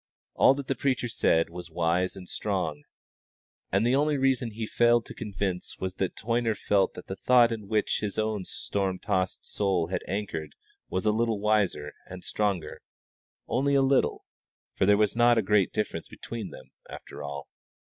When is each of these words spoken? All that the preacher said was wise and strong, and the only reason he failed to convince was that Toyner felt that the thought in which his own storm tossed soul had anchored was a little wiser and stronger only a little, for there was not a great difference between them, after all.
All 0.33 0.55
that 0.55 0.65
the 0.65 0.73
preacher 0.73 1.07
said 1.07 1.51
was 1.51 1.69
wise 1.69 2.15
and 2.15 2.27
strong, 2.27 2.85
and 3.71 3.85
the 3.85 3.95
only 3.95 4.17
reason 4.17 4.49
he 4.49 4.65
failed 4.65 5.05
to 5.05 5.13
convince 5.13 5.77
was 5.77 5.93
that 5.97 6.15
Toyner 6.15 6.55
felt 6.57 6.95
that 6.95 7.05
the 7.05 7.15
thought 7.15 7.51
in 7.51 7.67
which 7.67 7.99
his 7.99 8.17
own 8.17 8.43
storm 8.45 8.97
tossed 8.97 9.45
soul 9.45 9.89
had 9.89 10.01
anchored 10.07 10.53
was 10.89 11.05
a 11.05 11.11
little 11.11 11.39
wiser 11.39 11.93
and 12.07 12.23
stronger 12.23 12.81
only 13.47 13.75
a 13.75 13.83
little, 13.83 14.25
for 14.73 14.87
there 14.87 14.97
was 14.97 15.15
not 15.15 15.37
a 15.37 15.43
great 15.43 15.71
difference 15.71 16.07
between 16.07 16.49
them, 16.49 16.71
after 16.89 17.21
all. 17.21 17.47